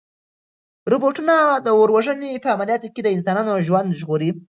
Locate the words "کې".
2.93-3.01